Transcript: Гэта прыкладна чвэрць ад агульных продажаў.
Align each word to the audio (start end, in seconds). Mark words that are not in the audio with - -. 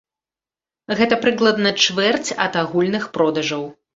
Гэта 0.99 1.19
прыкладна 1.25 1.73
чвэрць 1.83 2.35
ад 2.45 2.57
агульных 2.63 3.07
продажаў. 3.19 3.63